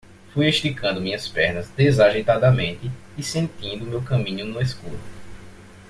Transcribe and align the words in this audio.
Fui 0.33 0.47
esticando 0.49 0.99
minhas 0.99 1.27
pernas 1.27 1.69
desajeitadamente 1.77 2.89
e 3.15 3.21
sentindo 3.21 3.85
meu 3.85 4.01
caminho 4.01 4.47
no 4.47 4.59
escuro. 4.59 4.97